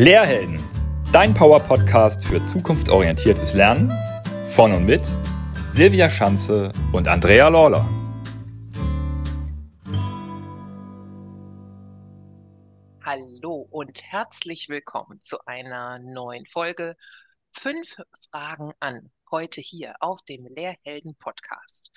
[0.00, 0.64] Lehrhelden,
[1.12, 3.92] dein Power-Podcast für zukunftsorientiertes Lernen
[4.46, 5.02] von und mit
[5.68, 7.86] Silvia Schanze und Andrea Lawler.
[13.04, 16.96] Hallo und herzlich willkommen zu einer neuen Folge
[17.52, 17.98] Fünf
[18.30, 21.90] Fragen an, heute hier auf dem Lehrhelden Podcast.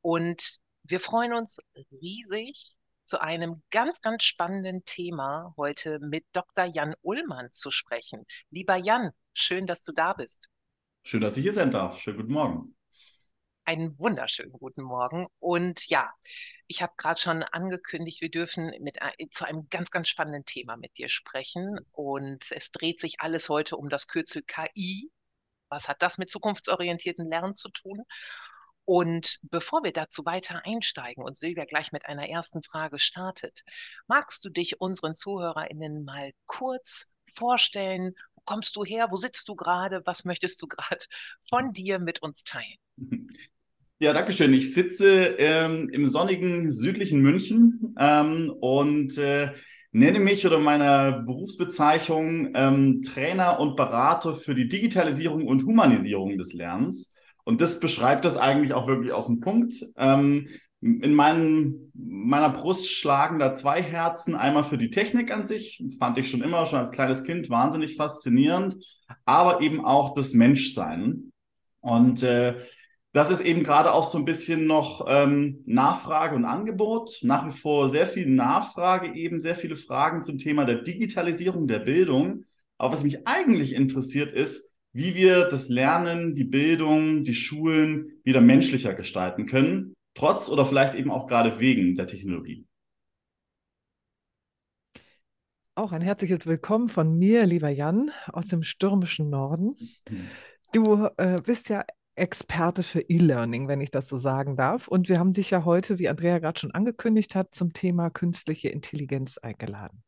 [0.00, 1.58] Und wir freuen uns
[2.02, 2.74] riesig,
[3.08, 6.66] zu einem ganz, ganz spannenden Thema heute mit Dr.
[6.66, 8.26] Jan Ullmann zu sprechen.
[8.50, 10.50] Lieber Jan, schön, dass du da bist.
[11.04, 11.98] Schön, dass ich hier sein darf.
[11.98, 12.76] Schönen guten Morgen.
[13.64, 15.26] Einen wunderschönen guten Morgen.
[15.38, 16.12] Und ja,
[16.66, 18.98] ich habe gerade schon angekündigt, wir dürfen mit,
[19.30, 21.78] zu einem ganz, ganz spannenden Thema mit dir sprechen.
[21.92, 25.10] Und es dreht sich alles heute um das Kürzel KI.
[25.70, 28.04] Was hat das mit zukunftsorientierten Lernen zu tun?
[28.88, 33.62] Und bevor wir dazu weiter einsteigen und Silvia gleich mit einer ersten Frage startet,
[34.06, 38.14] magst du dich unseren ZuhörerInnen mal kurz vorstellen?
[38.34, 39.08] Wo kommst du her?
[39.10, 40.00] Wo sitzt du gerade?
[40.06, 41.04] Was möchtest du gerade
[41.46, 42.78] von dir mit uns teilen?
[44.00, 44.54] Ja, danke schön.
[44.54, 49.50] Ich sitze ähm, im sonnigen südlichen München ähm, und äh,
[49.90, 56.52] nenne mich oder meine Berufsbezeichnung ähm, Trainer und Berater für die Digitalisierung und Humanisierung des
[56.52, 57.17] Lernens.
[57.48, 59.72] Und das beschreibt das eigentlich auch wirklich auf den Punkt.
[59.96, 60.48] Ähm,
[60.82, 64.34] in meinen, meiner Brust schlagen da zwei Herzen.
[64.34, 67.96] Einmal für die Technik an sich, fand ich schon immer, schon als kleines Kind, wahnsinnig
[67.96, 68.76] faszinierend,
[69.24, 71.32] aber eben auch das Menschsein.
[71.80, 72.58] Und äh,
[73.14, 77.20] das ist eben gerade auch so ein bisschen noch ähm, Nachfrage und Angebot.
[77.22, 81.78] Nach wie vor sehr viel Nachfrage, eben sehr viele Fragen zum Thema der Digitalisierung der
[81.78, 82.44] Bildung.
[82.76, 88.40] Aber was mich eigentlich interessiert ist, wie wir das Lernen, die Bildung, die Schulen wieder
[88.40, 92.66] menschlicher gestalten können, trotz oder vielleicht eben auch gerade wegen der Technologie.
[95.74, 99.76] Auch ein herzliches Willkommen von mir, lieber Jan, aus dem stürmischen Norden.
[100.72, 101.84] Du äh, bist ja
[102.16, 104.88] Experte für E-Learning, wenn ich das so sagen darf.
[104.88, 108.70] Und wir haben dich ja heute, wie Andrea gerade schon angekündigt hat, zum Thema künstliche
[108.70, 110.02] Intelligenz eingeladen.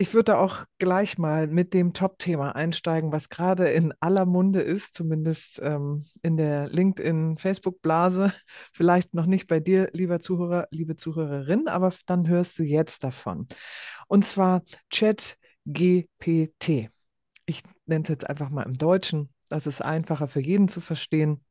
[0.00, 4.94] Ich würde auch gleich mal mit dem Top-Thema einsteigen, was gerade in aller Munde ist,
[4.94, 8.32] zumindest ähm, in der LinkedIn-Facebook-Blase.
[8.72, 13.48] Vielleicht noch nicht bei dir, lieber Zuhörer, liebe Zuhörerin, aber dann hörst du jetzt davon.
[14.06, 16.90] Und zwar ChatGPT.
[17.46, 19.30] Ich nenne es jetzt einfach mal im Deutschen.
[19.48, 21.44] Das ist einfacher für jeden zu verstehen.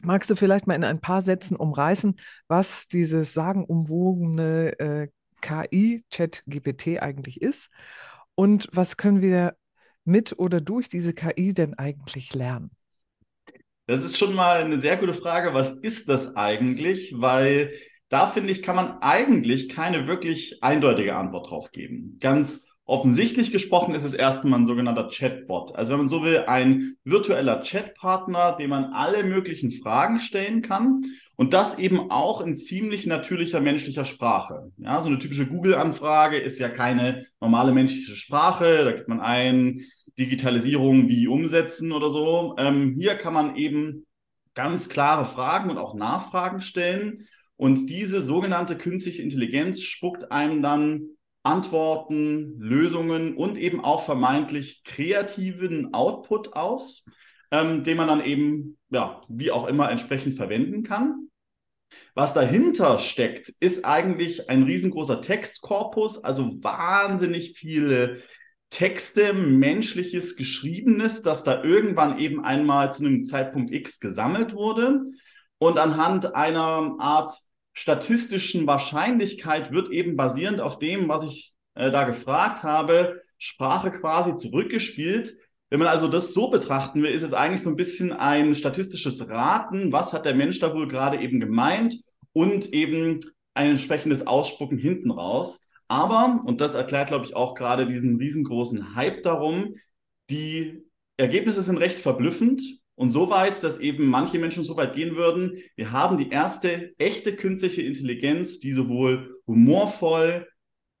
[0.00, 5.08] Magst du vielleicht mal in ein paar Sätzen umreißen, was dieses sagenumwogene äh,
[5.40, 7.70] KI, ChatGPT eigentlich ist
[8.34, 9.56] und was können wir
[10.04, 12.70] mit oder durch diese KI denn eigentlich lernen?
[13.86, 15.52] Das ist schon mal eine sehr gute Frage.
[15.52, 17.12] Was ist das eigentlich?
[17.16, 17.72] Weil
[18.08, 22.18] da finde ich, kann man eigentlich keine wirklich eindeutige Antwort drauf geben.
[22.20, 25.76] Ganz offensichtlich gesprochen ist es erstmal ein sogenannter Chatbot.
[25.76, 31.04] Also wenn man so will, ein virtueller Chatpartner, dem man alle möglichen Fragen stellen kann
[31.36, 34.72] und das eben auch in ziemlich natürlicher menschlicher Sprache.
[34.76, 38.84] Ja, so eine typische Google-Anfrage ist ja keine normale menschliche Sprache.
[38.84, 39.86] Da gibt man ein
[40.18, 42.56] Digitalisierung wie umsetzen oder so.
[42.58, 44.04] Ähm, hier kann man eben
[44.54, 47.28] ganz klare Fragen und auch Nachfragen stellen.
[47.54, 51.02] Und diese sogenannte künstliche Intelligenz spuckt einem dann
[51.42, 57.06] Antworten, Lösungen und eben auch vermeintlich kreativen Output aus,
[57.50, 61.28] ähm, den man dann eben, ja, wie auch immer entsprechend verwenden kann.
[62.14, 68.20] Was dahinter steckt, ist eigentlich ein riesengroßer Textkorpus, also wahnsinnig viele
[68.68, 75.02] Texte, menschliches Geschriebenes, das da irgendwann eben einmal zu einem Zeitpunkt X gesammelt wurde.
[75.58, 77.36] Und anhand einer Art
[77.80, 84.36] statistischen Wahrscheinlichkeit wird eben basierend auf dem, was ich äh, da gefragt habe, Sprache quasi
[84.36, 85.32] zurückgespielt,
[85.70, 89.26] wenn man also das so betrachten will, ist es eigentlich so ein bisschen ein statistisches
[89.30, 91.94] Raten, was hat der Mensch da wohl gerade eben gemeint
[92.32, 93.20] und eben
[93.54, 95.70] ein entsprechendes Ausspucken hinten raus.
[95.88, 99.76] Aber, und das erklärt, glaube ich, auch gerade diesen riesengroßen Hype darum,
[100.28, 100.82] die
[101.16, 105.58] Ergebnisse sind recht verblüffend und so weit, dass eben manche Menschen so weit gehen würden,
[105.76, 110.46] wir haben die erste echte künstliche Intelligenz, die sowohl humorvoll,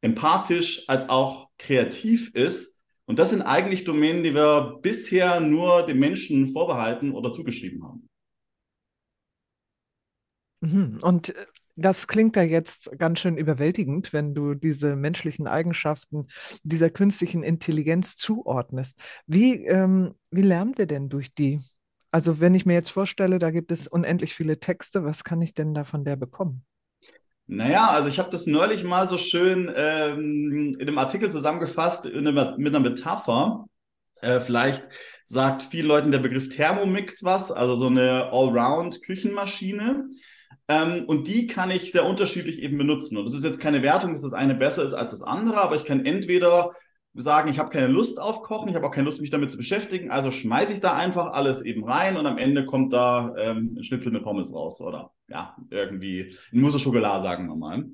[0.00, 2.80] empathisch als auch kreativ ist
[3.10, 8.08] und das sind eigentlich Domänen, die wir bisher nur den Menschen vorbehalten oder zugeschrieben haben.
[10.60, 11.00] Mhm.
[11.02, 16.28] Und äh, das klingt ja jetzt ganz schön überwältigend, wenn du diese menschlichen Eigenschaften
[16.62, 18.96] dieser künstlichen Intelligenz zuordnest.
[19.26, 21.58] Wie, ähm, wie lernen wir denn durch die?
[22.10, 25.54] Also wenn ich mir jetzt vorstelle, da gibt es unendlich viele Texte, was kann ich
[25.54, 26.64] denn da von der bekommen?
[27.46, 32.54] Naja, also ich habe das neulich mal so schön ähm, in einem Artikel zusammengefasst eine,
[32.56, 33.66] mit einer Metapher.
[34.20, 34.84] Äh, vielleicht
[35.24, 40.10] sagt vielen Leuten der Begriff Thermomix was, also so eine Allround-Küchenmaschine.
[40.68, 43.16] Ähm, und die kann ich sehr unterschiedlich eben benutzen.
[43.16, 45.74] Und das ist jetzt keine Wertung, dass das eine besser ist als das andere, aber
[45.74, 46.72] ich kann entweder
[47.14, 49.56] sagen, ich habe keine Lust auf Kochen, ich habe auch keine Lust, mich damit zu
[49.56, 53.76] beschäftigen, also schmeiße ich da einfach alles eben rein und am Ende kommt da ähm,
[53.76, 57.84] ein Schnitzel mit Pommes raus oder ja, irgendwie ein Mousse Schokolade, sagen wir mal.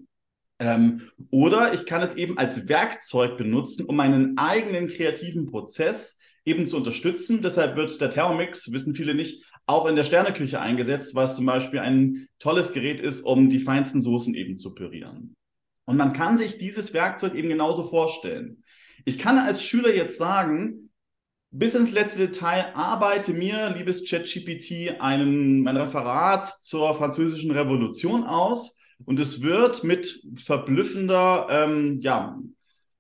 [0.58, 6.66] Ähm, oder ich kann es eben als Werkzeug benutzen, um meinen eigenen kreativen Prozess eben
[6.66, 7.42] zu unterstützen.
[7.42, 11.44] Deshalb wird der Thermomix, wissen viele nicht, auch in der Sterneküche eingesetzt, weil es zum
[11.44, 15.34] Beispiel ein tolles Gerät ist, um die feinsten Soßen eben zu pürieren.
[15.84, 18.62] Und man kann sich dieses Werkzeug eben genauso vorstellen.
[19.08, 20.90] Ich kann als Schüler jetzt sagen,
[21.52, 28.80] bis ins letzte Detail arbeite mir, liebes ChatGPT, ein, mein Referat zur französischen Revolution aus
[29.04, 32.36] und es wird mit verblüffender, ähm, ja,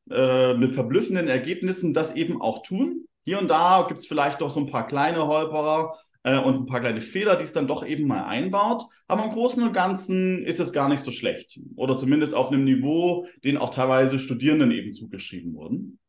[0.08, 3.06] äh, mit verblüffenden Ergebnissen das eben auch tun.
[3.24, 6.66] Hier und da gibt es vielleicht doch so ein paar kleine Holperer äh, und ein
[6.66, 8.82] paar kleine Fehler, die es dann doch eben mal einbaut.
[9.06, 11.60] Aber im Großen und Ganzen ist es gar nicht so schlecht.
[11.76, 16.00] Oder zumindest auf einem Niveau, den auch teilweise Studierenden eben zugeschrieben wurden.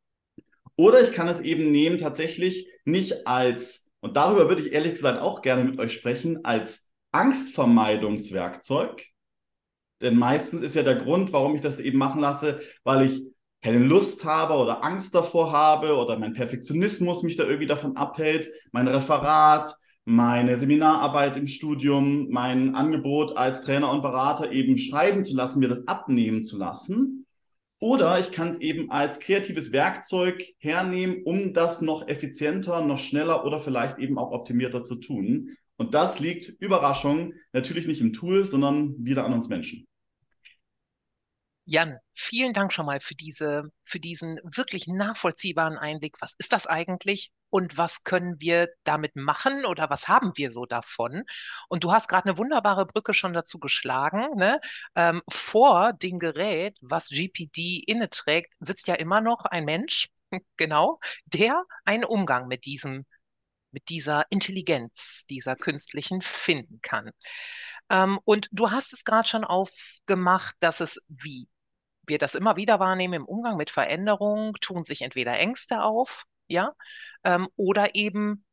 [0.75, 5.22] Oder ich kann es eben nehmen tatsächlich nicht als, und darüber würde ich ehrlich gesagt
[5.22, 9.06] auch gerne mit euch sprechen, als Angstvermeidungswerkzeug.
[10.02, 13.24] Denn meistens ist ja der Grund, warum ich das eben machen lasse, weil ich
[13.62, 18.48] keine Lust habe oder Angst davor habe oder mein Perfektionismus mich da irgendwie davon abhält,
[18.72, 19.75] mein Referat,
[20.09, 25.68] meine Seminararbeit im Studium, mein Angebot als Trainer und Berater eben schreiben zu lassen, mir
[25.68, 27.25] das abnehmen zu lassen.
[27.80, 33.44] Oder ich kann es eben als kreatives Werkzeug hernehmen, um das noch effizienter, noch schneller
[33.44, 35.57] oder vielleicht eben auch optimierter zu tun.
[35.75, 39.87] Und das liegt, Überraschung, natürlich nicht im Tool, sondern wieder an uns Menschen.
[41.69, 46.16] Jan, vielen Dank schon mal für diese, für diesen wirklich nachvollziehbaren Einblick.
[46.22, 50.66] Was ist das eigentlich und was können wir damit machen oder was haben wir so
[50.66, 51.24] davon?
[51.68, 54.38] Und du hast gerade eine wunderbare Brücke schon dazu geschlagen.
[54.38, 54.62] Ne?
[54.96, 60.08] Ähm, vor dem Gerät, was GPD inne trägt, sitzt ja immer noch ein Mensch,
[60.56, 63.06] genau, der einen Umgang mit diesem,
[63.72, 67.12] mit dieser Intelligenz, dieser künstlichen finden kann.
[67.90, 71.50] Ähm, und du hast es gerade schon aufgemacht, dass es wie
[72.07, 76.74] wir das immer wieder wahrnehmen im Umgang mit Veränderungen, tun sich entweder Ängste auf, ja,
[77.24, 78.45] ähm, oder eben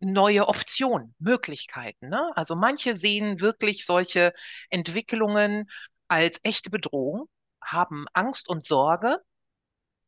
[0.00, 2.08] neue Optionen, Möglichkeiten.
[2.08, 2.30] Ne?
[2.34, 4.32] Also manche sehen wirklich solche
[4.70, 5.68] Entwicklungen
[6.08, 7.28] als echte Bedrohung,
[7.62, 9.18] haben Angst und Sorge.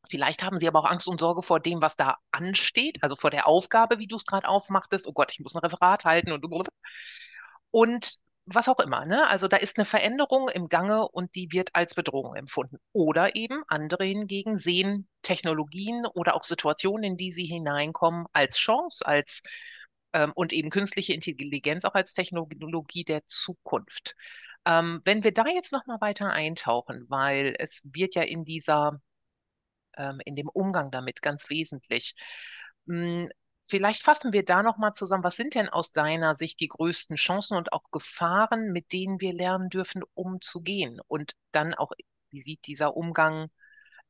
[0.07, 3.31] Vielleicht haben sie aber auch Angst und Sorge vor dem, was da ansteht, also vor
[3.31, 5.07] der Aufgabe, wie du es gerade aufmachtest.
[5.07, 6.45] Oh Gott, ich muss ein Referat halten und
[7.71, 8.15] und
[8.45, 9.05] was auch immer.
[9.05, 9.27] Ne?
[9.27, 12.77] Also da ist eine Veränderung im Gange und die wird als Bedrohung empfunden.
[12.93, 19.05] Oder eben andere hingegen sehen Technologien oder auch Situationen, in die sie hineinkommen, als Chance,
[19.05, 19.41] als
[20.13, 24.15] ähm, und eben künstliche Intelligenz auch als Technologie der Zukunft.
[24.65, 29.01] Ähm, wenn wir da jetzt noch mal weiter eintauchen, weil es wird ja in dieser
[29.97, 32.15] ähm, in dem Umgang damit ganz wesentlich.
[32.87, 33.29] Hm,
[33.67, 37.15] Vielleicht fassen wir da noch mal zusammen, was sind denn aus deiner Sicht die größten
[37.15, 40.99] Chancen und auch Gefahren, mit denen wir lernen dürfen, umzugehen?
[41.07, 41.91] Und dann auch,
[42.29, 43.49] wie sieht dieser Umgang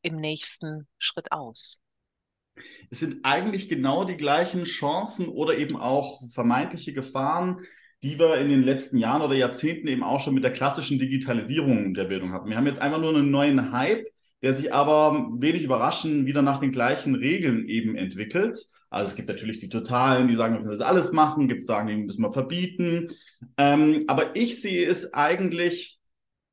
[0.01, 1.81] im nächsten Schritt aus?
[2.89, 7.61] Es sind eigentlich genau die gleichen Chancen oder eben auch vermeintliche Gefahren,
[8.03, 11.93] die wir in den letzten Jahren oder Jahrzehnten eben auch schon mit der klassischen Digitalisierung
[11.93, 12.49] der Bildung hatten.
[12.49, 14.05] Wir haben jetzt einfach nur einen neuen Hype,
[14.41, 18.67] der sich aber wenig überraschend wieder nach den gleichen Regeln eben entwickelt.
[18.89, 21.87] Also es gibt natürlich die Totalen, die sagen, wir müssen das alles machen, gibt sagen,
[21.87, 23.07] die müssen wir verbieten.
[23.57, 25.99] Ähm, aber ich sehe es eigentlich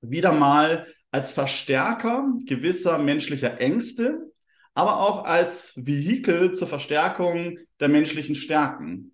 [0.00, 4.32] wieder mal als Verstärker gewisser menschlicher Ängste,
[4.74, 9.11] aber auch als Vehikel zur Verstärkung der menschlichen Stärken.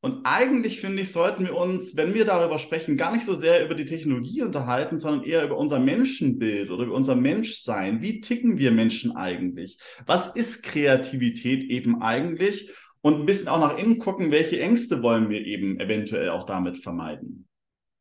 [0.00, 3.64] Und eigentlich finde ich, sollten wir uns, wenn wir darüber sprechen, gar nicht so sehr
[3.64, 8.02] über die Technologie unterhalten, sondern eher über unser Menschenbild oder über unser Menschsein.
[8.02, 9.78] Wie ticken wir Menschen eigentlich?
[10.04, 12.70] Was ist Kreativität eben eigentlich?
[13.00, 16.78] Und ein bisschen auch nach innen gucken, welche Ängste wollen wir eben eventuell auch damit
[16.78, 17.48] vermeiden.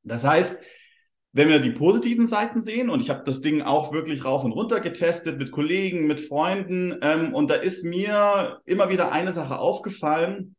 [0.03, 0.61] Das heißt,
[1.31, 4.53] wenn wir die positiven Seiten sehen, und ich habe das Ding auch wirklich rauf und
[4.53, 9.59] runter getestet mit Kollegen, mit Freunden, ähm, und da ist mir immer wieder eine Sache
[9.59, 10.55] aufgefallen,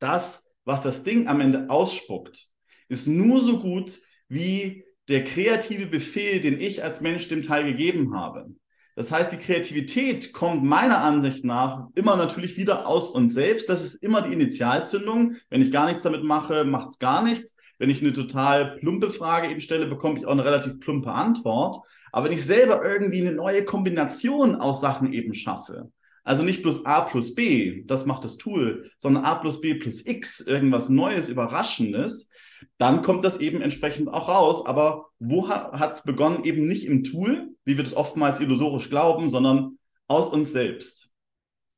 [0.00, 2.46] dass was das Ding am Ende ausspuckt,
[2.88, 8.14] ist nur so gut wie der kreative Befehl, den ich als Mensch dem Teil gegeben
[8.14, 8.46] habe.
[8.94, 13.68] Das heißt, die Kreativität kommt meiner Ansicht nach immer natürlich wieder aus uns selbst.
[13.68, 15.36] Das ist immer die Initialzündung.
[15.48, 17.56] Wenn ich gar nichts damit mache, macht es gar nichts.
[17.78, 21.78] wenn ich eine total plumpe Frage eben stelle, bekomme ich auch eine relativ plumpe Antwort.
[22.12, 25.90] Aber wenn ich selber irgendwie eine neue Kombination aus Sachen eben schaffe,
[26.24, 30.06] also nicht plus a plus b, das macht das Tool, sondern a plus b plus
[30.06, 32.30] x, irgendwas Neues, Überraschendes,
[32.78, 34.66] dann kommt das eben entsprechend auch raus.
[34.66, 36.44] Aber wo hat es begonnen?
[36.44, 41.10] Eben nicht im Tool, wie wir das oftmals illusorisch glauben, sondern aus uns selbst.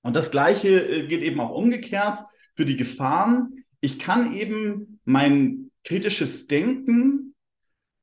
[0.03, 2.19] Und das Gleiche äh, geht eben auch umgekehrt
[2.55, 3.65] für die Gefahren.
[3.81, 7.34] Ich kann eben mein kritisches Denken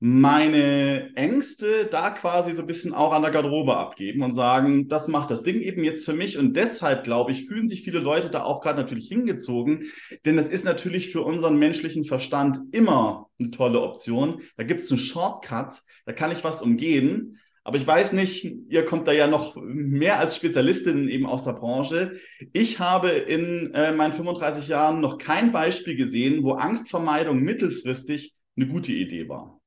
[0.03, 5.07] meine Ängste da quasi so ein bisschen auch an der Garderobe abgeben und sagen, das
[5.07, 6.39] macht das Ding eben jetzt für mich.
[6.39, 9.91] Und deshalb, glaube ich, fühlen sich viele Leute da auch gerade natürlich hingezogen.
[10.25, 14.41] Denn das ist natürlich für unseren menschlichen Verstand immer eine tolle Option.
[14.57, 17.37] Da gibt es einen Shortcut, da kann ich was umgehen.
[17.63, 21.53] Aber ich weiß nicht, ihr kommt da ja noch mehr als Spezialistin eben aus der
[21.53, 22.13] Branche.
[22.53, 28.65] Ich habe in äh, meinen 35 Jahren noch kein Beispiel gesehen, wo Angstvermeidung mittelfristig eine
[28.65, 29.60] gute Idee war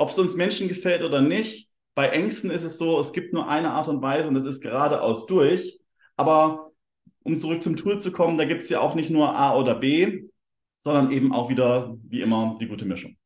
[0.00, 1.70] ob es uns Menschen gefällt oder nicht.
[1.94, 4.62] Bei Ängsten ist es so, es gibt nur eine Art und Weise und das ist
[4.62, 5.78] geradeaus durch.
[6.16, 6.70] Aber
[7.22, 9.74] um zurück zum Tool zu kommen, da gibt es ja auch nicht nur A oder
[9.74, 10.22] B,
[10.78, 13.18] sondern eben auch wieder, wie immer, die gute Mischung.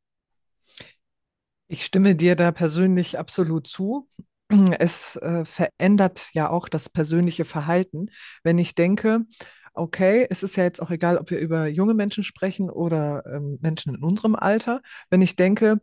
[1.68, 4.08] Ich stimme dir da persönlich absolut zu.
[4.80, 8.10] Es äh, verändert ja auch das persönliche Verhalten.
[8.42, 9.20] Wenn ich denke,
[9.74, 13.58] okay, es ist ja jetzt auch egal, ob wir über junge Menschen sprechen oder ähm,
[13.60, 14.80] Menschen in unserem Alter.
[15.10, 15.80] Wenn ich denke,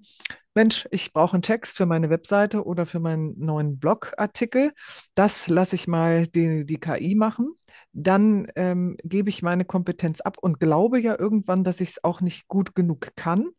[0.54, 4.74] Mensch, ich brauche einen Text für meine Webseite oder für meinen neuen Blogartikel.
[5.16, 7.54] Das lasse ich mal die, die KI machen.
[7.94, 12.20] Dann ähm, gebe ich meine Kompetenz ab und glaube ja irgendwann, dass ich es auch
[12.22, 13.50] nicht gut genug kann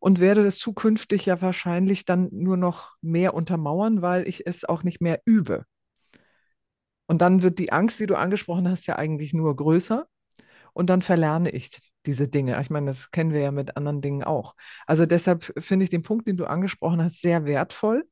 [0.00, 4.84] und werde es zukünftig ja wahrscheinlich dann nur noch mehr untermauern, weil ich es auch
[4.84, 5.64] nicht mehr übe.
[7.08, 10.06] Und dann wird die Angst, die du angesprochen hast, ja eigentlich nur größer
[10.72, 12.60] und dann verlerne ich diese Dinge.
[12.60, 14.54] Ich meine, das kennen wir ja mit anderen Dingen auch.
[14.86, 18.04] Also deshalb finde ich den Punkt, den du angesprochen hast, sehr wertvoll.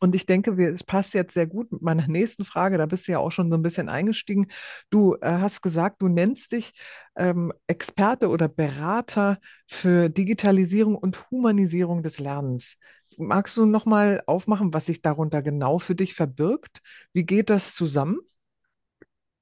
[0.00, 2.78] Und ich denke, es passt jetzt sehr gut mit meiner nächsten Frage.
[2.78, 4.48] Da bist du ja auch schon so ein bisschen eingestiegen.
[4.90, 6.72] Du äh, hast gesagt, du nennst dich
[7.16, 12.76] ähm, Experte oder Berater für Digitalisierung und Humanisierung des Lernens.
[13.18, 16.82] Magst du noch mal aufmachen, was sich darunter genau für dich verbirgt?
[17.12, 18.18] Wie geht das zusammen?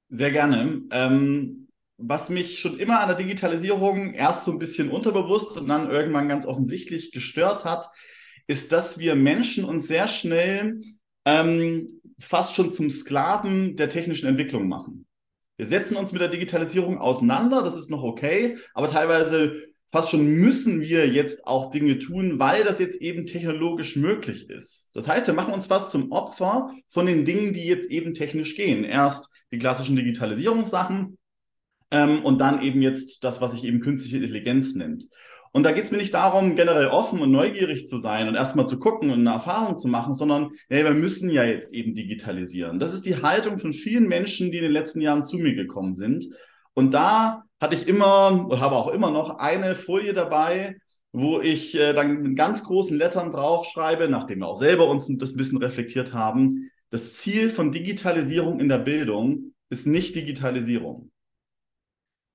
[0.09, 0.83] Sehr gerne.
[0.91, 5.91] Ähm, was mich schon immer an der Digitalisierung erst so ein bisschen unterbewusst und dann
[5.91, 7.87] irgendwann ganz offensichtlich gestört hat,
[8.47, 10.81] ist, dass wir Menschen uns sehr schnell
[11.25, 11.87] ähm,
[12.19, 15.07] fast schon zum Sklaven der technischen Entwicklung machen.
[15.57, 20.27] Wir setzen uns mit der Digitalisierung auseinander, das ist noch okay, aber teilweise fast schon
[20.27, 24.91] müssen wir jetzt auch Dinge tun, weil das jetzt eben technologisch möglich ist.
[24.95, 28.57] Das heißt, wir machen uns fast zum Opfer von den Dingen, die jetzt eben technisch
[28.57, 28.83] gehen.
[28.83, 31.19] Erst die klassischen Digitalisierungssachen,
[31.93, 35.09] ähm, und dann eben jetzt das, was sich eben künstliche Intelligenz nennt.
[35.53, 38.67] Und da geht es mir nicht darum, generell offen und neugierig zu sein und erstmal
[38.67, 42.79] zu gucken und eine Erfahrung zu machen, sondern hey, wir müssen ja jetzt eben digitalisieren.
[42.79, 45.95] Das ist die Haltung von vielen Menschen, die in den letzten Jahren zu mir gekommen
[45.95, 46.27] sind.
[46.73, 50.77] Und da hatte ich immer und habe auch immer noch eine Folie dabei,
[51.13, 55.33] wo ich äh, dann mit ganz großen Lettern draufschreibe, nachdem wir auch selber uns das
[55.33, 56.71] ein bisschen reflektiert haben.
[56.91, 61.13] Das Ziel von Digitalisierung in der Bildung ist nicht Digitalisierung.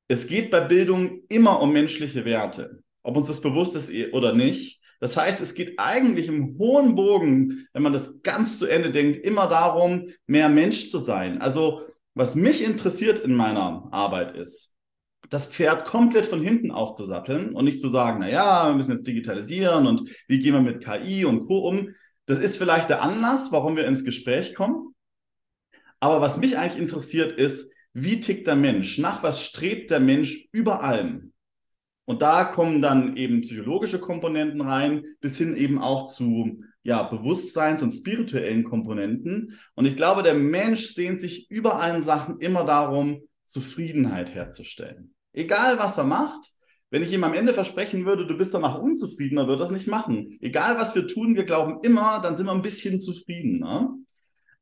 [0.07, 4.81] Es geht bei Bildung immer um menschliche Werte, ob uns das bewusst ist oder nicht.
[5.01, 9.25] Das heißt, es geht eigentlich im hohen Bogen, wenn man das ganz zu Ende denkt,
[9.25, 11.41] immer darum, mehr Mensch zu sein.
[11.41, 11.81] Also
[12.13, 14.73] was mich interessiert in meiner Arbeit ist,
[15.29, 19.07] das Pferd komplett von hinten aufzusatteln und nicht zu sagen, na ja, wir müssen jetzt
[19.07, 21.67] digitalisieren und wie gehen wir mit KI und Co.
[21.67, 21.89] um.
[22.25, 24.93] Das ist vielleicht der Anlass, warum wir ins Gespräch kommen.
[25.99, 28.99] Aber was mich eigentlich interessiert ist, wie tickt der Mensch?
[28.99, 31.33] Nach was strebt der Mensch über allem?
[32.05, 37.81] Und da kommen dann eben psychologische Komponenten rein, bis hin eben auch zu ja, Bewusstseins-
[37.83, 39.59] und spirituellen Komponenten.
[39.75, 45.13] Und ich glaube, der Mensch sehnt sich über allen Sachen immer darum, Zufriedenheit herzustellen.
[45.37, 46.51] Egal, was er macht,
[46.89, 49.87] wenn ich ihm am Ende versprechen würde, du bist danach unzufriedener, würde er das nicht
[49.87, 50.37] machen.
[50.41, 53.59] Egal, was wir tun, wir glauben immer, dann sind wir ein bisschen zufrieden.
[53.59, 53.89] Ne?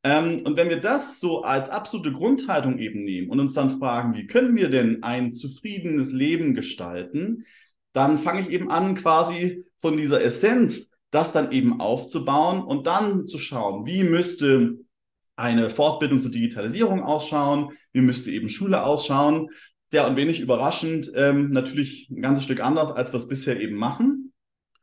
[0.04, 4.16] Ähm, und wenn wir das so als absolute Grundhaltung eben nehmen und uns dann fragen,
[4.16, 7.46] wie können wir denn ein zufriedenes Leben gestalten,
[7.94, 13.28] dann fange ich eben an, quasi von dieser Essenz das dann eben aufzubauen und dann
[13.28, 14.80] zu schauen, wie müsste
[15.38, 19.50] eine Fortbildung zur Digitalisierung ausschauen, wie müsste eben Schule ausschauen.
[19.94, 23.76] Ja, und wenig überraschend, ähm, natürlich ein ganzes Stück anders, als wir es bisher eben
[23.76, 24.34] machen.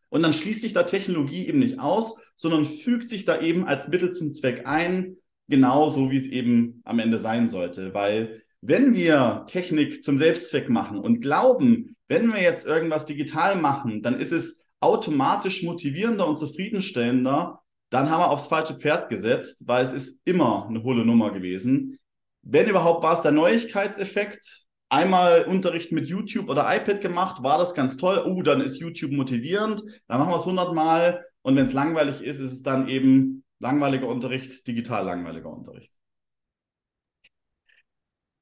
[0.08, 3.88] Und dann schließt sich da Technologie eben nicht aus, sondern fügt sich da eben als
[3.88, 5.16] Mittel zum Zweck ein,
[5.48, 7.94] genauso wie es eben am Ende sein sollte.
[7.94, 14.02] Weil wenn wir Technik zum Selbstzweck machen und glauben, wenn wir jetzt irgendwas digital machen,
[14.02, 19.84] dann ist es automatisch motivierender und zufriedenstellender, dann haben wir aufs falsche Pferd gesetzt, weil
[19.84, 21.98] es ist immer eine hohle Nummer gewesen.
[22.42, 24.61] Wenn überhaupt war es der Neuigkeitseffekt.
[24.92, 28.22] Einmal Unterricht mit YouTube oder iPad gemacht, war das ganz toll.
[28.26, 29.82] Oh, dann ist YouTube motivierend.
[30.06, 31.24] Dann machen wir es hundertmal.
[31.40, 35.94] Und wenn es langweilig ist, ist es dann eben langweiliger Unterricht, digital langweiliger Unterricht.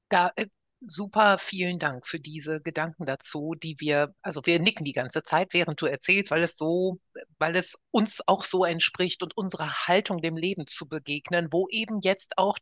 [0.08, 0.48] Da, äh,
[0.80, 5.54] super vielen Dank für diese Gedanken dazu, die wir, also wir nicken die ganze Zeit,
[5.54, 6.98] während du erzählst, weil es so,
[7.38, 12.00] weil es uns auch so entspricht und unserer Haltung dem Leben zu begegnen, wo eben
[12.02, 12.58] jetzt auch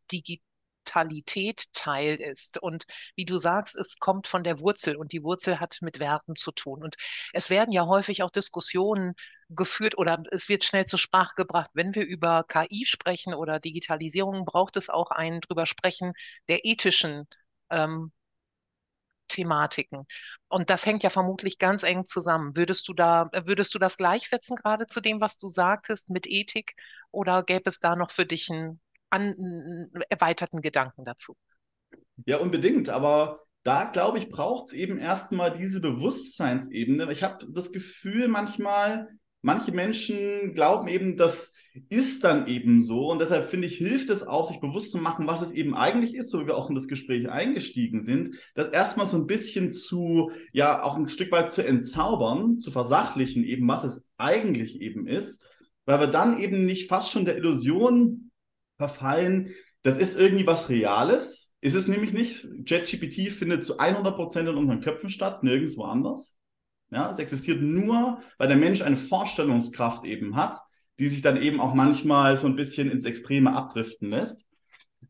[0.88, 2.58] Digitalität Teil ist.
[2.62, 6.35] Und wie du sagst, es kommt von der Wurzel und die Wurzel hat mit Werten
[6.37, 6.82] zu tun.
[6.82, 6.97] Und
[7.32, 9.14] es werden ja häufig auch Diskussionen
[9.50, 11.70] geführt oder es wird schnell zur Sprache gebracht.
[11.75, 16.12] Wenn wir über KI sprechen oder Digitalisierung, braucht es auch ein drüber sprechen
[16.49, 17.26] der ethischen
[17.70, 18.12] ähm,
[19.28, 20.06] Thematiken.
[20.49, 22.56] Und das hängt ja vermutlich ganz eng zusammen.
[22.56, 26.75] Würdest du da, würdest du das gleichsetzen gerade zu dem, was du sagtest mit Ethik?
[27.11, 31.34] Oder gäbe es da noch für dich einen, einen erweiterten Gedanken dazu?
[32.26, 32.88] Ja, unbedingt.
[32.88, 37.10] Aber da, glaube ich, braucht es eben erstmal diese Bewusstseinsebene.
[37.12, 39.08] Ich habe das Gefühl manchmal,
[39.42, 41.54] manche Menschen glauben eben, das
[41.88, 43.10] ist dann eben so.
[43.10, 46.14] Und deshalb finde ich, hilft es auch, sich bewusst zu machen, was es eben eigentlich
[46.14, 49.70] ist, so wie wir auch in das Gespräch eingestiegen sind, das erstmal so ein bisschen
[49.70, 55.06] zu, ja, auch ein Stück weit zu entzaubern, zu versachlichen, eben, was es eigentlich eben
[55.06, 55.42] ist,
[55.84, 58.27] weil wir dann eben nicht fast schon der Illusion
[58.78, 61.54] verfallen, das ist irgendwie was Reales.
[61.61, 62.49] Ist es nämlich nicht.
[62.64, 66.38] JetGPT findet zu 100 Prozent in unseren Köpfen statt, nirgendwo anders.
[66.90, 70.56] Ja, es existiert nur, weil der Mensch eine Vorstellungskraft eben hat,
[70.99, 74.47] die sich dann eben auch manchmal so ein bisschen ins Extreme abdriften lässt.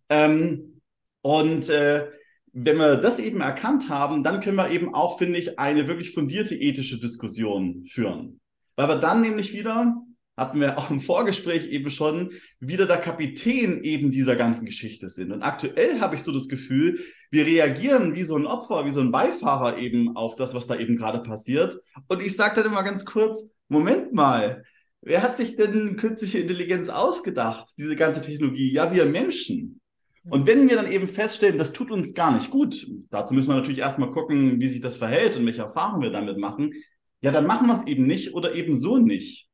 [0.08, 0.80] Ähm,
[1.22, 2.08] und äh,
[2.52, 6.12] wenn wir das eben erkannt haben, dann können wir eben auch, finde ich, eine wirklich
[6.12, 8.40] fundierte ethische Diskussion führen.
[8.74, 9.94] Weil wir dann nämlich wieder
[10.38, 12.30] hatten wir auch im Vorgespräch eben schon,
[12.60, 15.32] wieder der Kapitän eben dieser ganzen Geschichte sind.
[15.32, 19.00] Und aktuell habe ich so das Gefühl, wir reagieren wie so ein Opfer, wie so
[19.00, 21.80] ein Beifahrer eben auf das, was da eben gerade passiert.
[22.08, 24.64] Und ich sage dann immer ganz kurz, Moment mal,
[25.02, 28.72] wer hat sich denn künstliche Intelligenz ausgedacht, diese ganze Technologie?
[28.72, 29.80] Ja, wir Menschen.
[30.30, 33.56] Und wenn wir dann eben feststellen, das tut uns gar nicht gut, dazu müssen wir
[33.56, 36.72] natürlich erstmal gucken, wie sich das verhält und welche Erfahrungen wir damit machen,
[37.20, 39.47] ja, dann machen wir es eben nicht oder eben so nicht.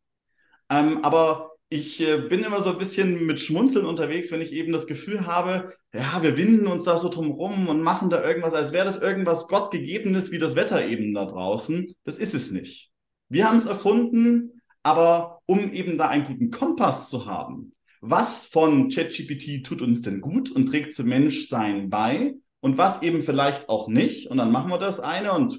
[0.70, 4.72] Ähm, aber ich äh, bin immer so ein bisschen mit Schmunzeln unterwegs, wenn ich eben
[4.72, 8.54] das Gefühl habe, ja, wir winden uns da so drum rum und machen da irgendwas,
[8.54, 11.94] als wäre das irgendwas Gottgegebenes wie das Wetter eben da draußen.
[12.04, 12.90] Das ist es nicht.
[13.28, 18.90] Wir haben es erfunden, aber um eben da einen guten Kompass zu haben, was von
[18.90, 23.88] ChatGPT tut uns denn gut und trägt zum Menschsein bei und was eben vielleicht auch
[23.88, 25.58] nicht, und dann machen wir das eine und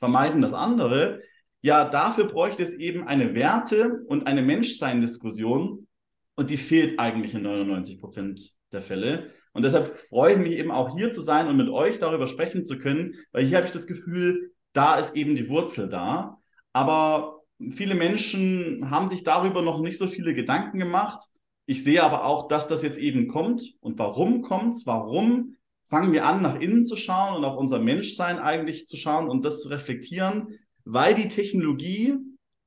[0.00, 1.20] vermeiden das andere,
[1.64, 5.86] ja, dafür bräuchte es eben eine Werte- und eine Menschsein-Diskussion
[6.34, 9.30] und die fehlt eigentlich in 99 Prozent der Fälle.
[9.54, 12.64] Und deshalb freue ich mich eben auch hier zu sein und mit euch darüber sprechen
[12.64, 16.36] zu können, weil hier habe ich das Gefühl, da ist eben die Wurzel da.
[16.74, 21.24] Aber viele Menschen haben sich darüber noch nicht so viele Gedanken gemacht.
[21.64, 23.62] Ich sehe aber auch, dass das jetzt eben kommt.
[23.80, 24.84] Und warum kommt es?
[24.84, 29.30] Warum fangen wir an, nach innen zu schauen und auf unser Menschsein eigentlich zu schauen
[29.30, 30.58] und das zu reflektieren?
[30.84, 32.16] Weil die Technologie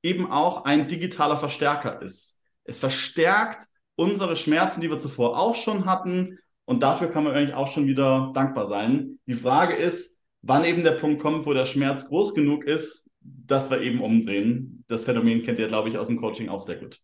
[0.04, 2.42] eben auch ein digitaler Verstärker ist.
[2.64, 6.40] Es verstärkt unsere Schmerzen, die wir zuvor auch schon hatten.
[6.66, 9.20] Und dafür kann man eigentlich auch schon wieder dankbar sein.
[9.26, 13.70] Die Frage ist, wann eben der Punkt kommt, wo der Schmerz groß genug ist, dass
[13.70, 14.84] wir eben umdrehen.
[14.88, 17.00] Das Phänomen kennt ihr, glaube ich, aus dem Coaching auch sehr gut.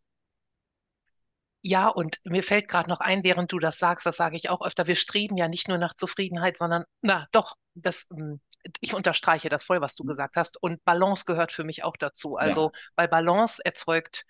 [1.61, 4.65] Ja, und mir fällt gerade noch ein, während du das sagst, das sage ich auch
[4.65, 8.39] öfter, wir streben ja nicht nur nach Zufriedenheit, sondern, na doch, das, hm,
[8.79, 10.09] ich unterstreiche das voll, was du mhm.
[10.09, 10.61] gesagt hast.
[10.61, 12.35] Und Balance gehört für mich auch dazu.
[12.35, 12.79] Also, ja.
[12.95, 14.25] weil Balance erzeugt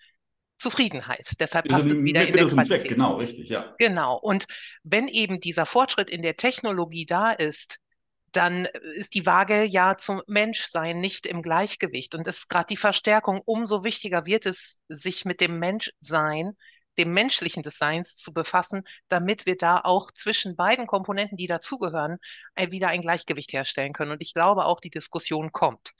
[0.58, 1.32] Zufriedenheit.
[1.40, 2.66] Deshalb passt es wieder in der Qualität.
[2.66, 3.74] Zweck, genau, richtig, ja.
[3.78, 4.16] Genau.
[4.16, 4.46] Und
[4.82, 7.78] wenn eben dieser Fortschritt in der Technologie da ist,
[8.32, 12.14] dann ist die Waage ja zum Menschsein nicht im Gleichgewicht.
[12.14, 16.56] Und es ist gerade die Verstärkung, umso wichtiger wird es, sich mit dem Menschsein
[16.98, 22.18] dem menschlichen Designs zu befassen, damit wir da auch zwischen beiden Komponenten, die dazugehören,
[22.70, 24.12] wieder ein Gleichgewicht herstellen können.
[24.12, 25.92] Und ich glaube auch, die Diskussion kommt.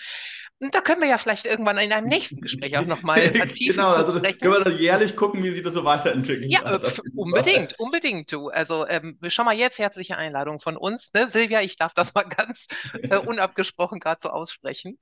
[0.61, 3.77] Und da können wir ja vielleicht irgendwann in einem nächsten Gespräch auch nochmal vertiefen.
[3.77, 6.51] genau, also können wir dann jährlich gucken, wie sich das so weiterentwickelt.
[6.51, 6.81] Ja, äh,
[7.15, 8.49] unbedingt, unbedingt, du.
[8.49, 11.13] Also ähm, schon mal jetzt herzliche Einladung von uns.
[11.13, 11.29] Ne?
[11.29, 14.99] Silvia, ich darf das mal ganz äh, unabgesprochen gerade so aussprechen.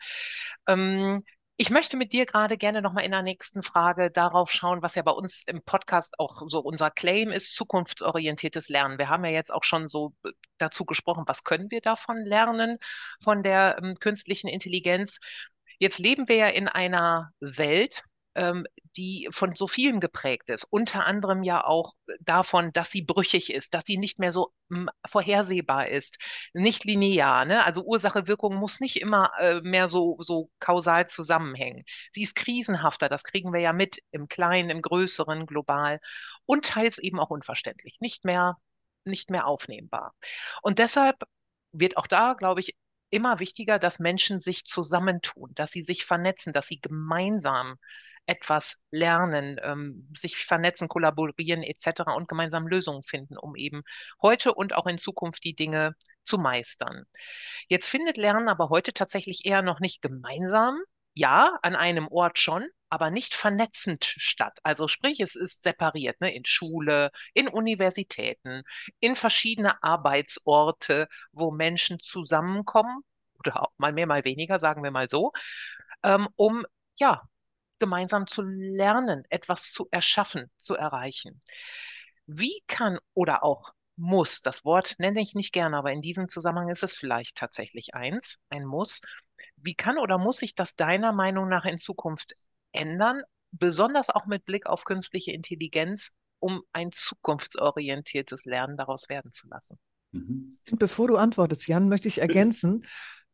[0.66, 1.18] Ähm,
[1.56, 5.02] Ich möchte mit dir gerade gerne nochmal in der nächsten Frage darauf schauen, was ja
[5.02, 8.98] bei uns im Podcast auch so unser Claim ist, zukunftsorientiertes Lernen.
[8.98, 12.78] Wir haben ja jetzt auch schon so äh, dazu gesprochen, was können wir davon lernen,
[13.22, 15.18] von der ähm, künstlichen Intelligenz.
[15.78, 18.02] Jetzt leben wir ja in einer Welt,
[18.34, 18.66] ähm,
[18.96, 20.64] die von so vielem geprägt ist.
[20.64, 24.88] Unter anderem ja auch davon, dass sie brüchig ist, dass sie nicht mehr so hm,
[25.06, 26.18] vorhersehbar ist,
[26.52, 27.44] nicht linear.
[27.44, 27.64] Ne?
[27.64, 31.84] Also Ursache-Wirkung muss nicht immer äh, mehr so, so kausal zusammenhängen.
[32.12, 36.00] Sie ist krisenhafter, das kriegen wir ja mit im Kleinen, im Größeren, global
[36.46, 38.56] und teils eben auch unverständlich, nicht mehr,
[39.04, 40.14] nicht mehr aufnehmbar.
[40.62, 41.16] Und deshalb
[41.72, 42.76] wird auch da, glaube ich,
[43.10, 47.76] immer wichtiger, dass Menschen sich zusammentun, dass sie sich vernetzen, dass sie gemeinsam
[48.26, 52.14] etwas lernen, ähm, sich vernetzen, kollaborieren etc.
[52.14, 53.82] und gemeinsam Lösungen finden, um eben
[54.20, 57.04] heute und auch in Zukunft die Dinge zu meistern.
[57.68, 60.80] Jetzt findet Lernen aber heute tatsächlich eher noch nicht gemeinsam,
[61.14, 64.58] ja, an einem Ort schon, aber nicht vernetzend statt.
[64.62, 68.62] Also sprich, es ist separiert, ne, in Schule, in Universitäten,
[69.00, 73.02] in verschiedene Arbeitsorte, wo Menschen zusammenkommen,
[73.38, 75.32] oder auch mal mehr, mal weniger, sagen wir mal so,
[76.02, 76.64] ähm, um
[76.98, 77.22] ja,
[77.82, 81.42] gemeinsam zu lernen, etwas zu erschaffen, zu erreichen.
[82.26, 86.68] Wie kann oder auch muss, das Wort nenne ich nicht gerne, aber in diesem Zusammenhang
[86.68, 89.00] ist es vielleicht tatsächlich eins, ein Muss.
[89.56, 92.34] Wie kann oder muss sich das deiner Meinung nach in Zukunft
[92.70, 99.48] ändern, besonders auch mit Blick auf künstliche Intelligenz, um ein zukunftsorientiertes Lernen daraus werden zu
[99.48, 99.78] lassen?
[100.12, 100.58] Mhm.
[100.70, 102.86] Bevor du antwortest, Jan, möchte ich ergänzen,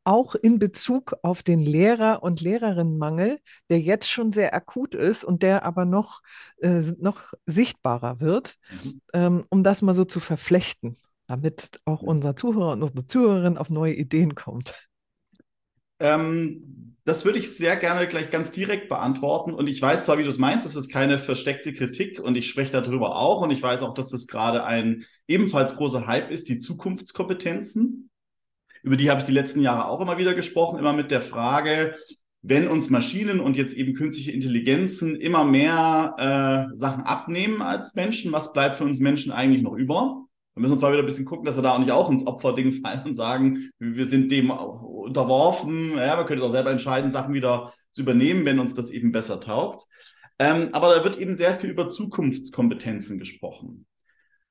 [0.09, 5.43] auch in Bezug auf den Lehrer- und Lehrerinnenmangel, der jetzt schon sehr akut ist und
[5.43, 6.23] der aber noch,
[6.63, 9.03] äh, noch sichtbarer wird, mhm.
[9.13, 13.69] ähm, um das mal so zu verflechten, damit auch unser Zuhörer und unsere Zuhörerin auf
[13.69, 14.89] neue Ideen kommt.
[16.01, 19.53] Ähm, das würde ich sehr gerne gleich ganz direkt beantworten.
[19.53, 22.49] Und ich weiß zwar, wie du es meinst, es ist keine versteckte Kritik und ich
[22.49, 23.43] spreche darüber auch.
[23.43, 28.09] Und ich weiß auch, dass das gerade ein ebenfalls großer Hype ist, die Zukunftskompetenzen
[28.83, 31.95] über die habe ich die letzten Jahre auch immer wieder gesprochen, immer mit der Frage,
[32.43, 38.33] wenn uns Maschinen und jetzt eben künstliche Intelligenzen immer mehr äh, Sachen abnehmen als Menschen,
[38.33, 40.25] was bleibt für uns Menschen eigentlich noch über?
[40.55, 42.27] Wir müssen uns zwar wieder ein bisschen gucken, dass wir da auch nicht auch ins
[42.27, 45.97] Opferding fallen und sagen, wir sind dem unterworfen.
[45.97, 49.41] Ja, wir können auch selber entscheiden, Sachen wieder zu übernehmen, wenn uns das eben besser
[49.41, 49.85] taugt.
[50.39, 53.87] Ähm, aber da wird eben sehr viel über Zukunftskompetenzen gesprochen.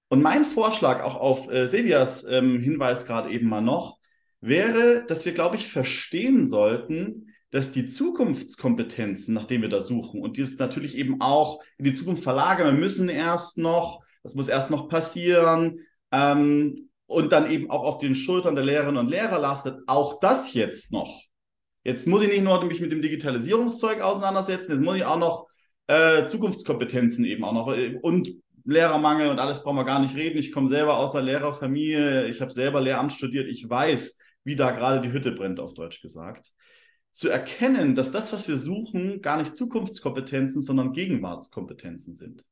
[0.09, 3.96] Und mein Vorschlag auch auf äh, Silvias ähm, Hinweis gerade eben mal noch,
[4.41, 10.21] wäre, dass wir, glaube ich, verstehen sollten, dass die Zukunftskompetenzen, nach denen wir da suchen,
[10.21, 14.36] und die es natürlich eben auch in die Zukunft verlagern, wir müssen erst noch, das
[14.36, 15.80] muss erst noch passieren,
[16.12, 20.54] ähm, und dann eben auch auf den Schultern der Lehrerinnen und Lehrer lastet, auch das
[20.54, 21.23] jetzt noch.
[21.86, 25.47] Jetzt muss ich nicht nur mich mit dem Digitalisierungszeug auseinandersetzen, jetzt muss ich auch noch
[25.88, 28.30] äh, Zukunftskompetenzen eben auch noch äh, und
[28.65, 30.38] Lehrermangel und alles brauchen wir gar nicht reden.
[30.38, 34.71] Ich komme selber aus der Lehrerfamilie, ich habe selber Lehramt studiert, ich weiß, wie da
[34.71, 36.53] gerade die Hütte brennt, auf Deutsch gesagt.
[37.12, 42.45] Zu erkennen, dass das, was wir suchen, gar nicht Zukunftskompetenzen, sondern Gegenwartskompetenzen sind.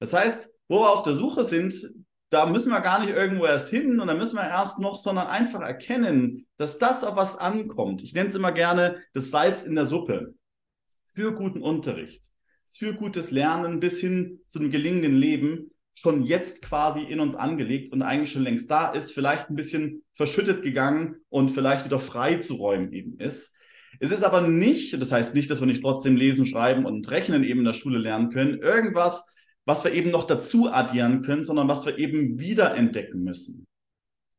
[0.00, 1.88] Das heißt, wo wir auf der Suche sind,
[2.30, 5.28] da müssen wir gar nicht irgendwo erst hin und da müssen wir erst noch, sondern
[5.28, 8.02] einfach erkennen, dass das, auf was ankommt.
[8.02, 10.34] Ich nenne es immer gerne das Salz in der Suppe
[11.06, 12.32] für guten Unterricht,
[12.66, 17.92] für gutes Lernen bis hin zu einem gelingenden Leben schon jetzt quasi in uns angelegt
[17.92, 22.36] und eigentlich schon längst da ist, vielleicht ein bisschen verschüttet gegangen und vielleicht wieder frei
[22.36, 23.56] zu räumen eben ist.
[24.00, 27.44] Es ist aber nicht, das heißt nicht, dass wir nicht trotzdem lesen, schreiben und rechnen
[27.44, 29.24] eben in der Schule lernen können, irgendwas,
[29.64, 33.66] was wir eben noch dazu addieren können, sondern was wir eben wieder entdecken müssen.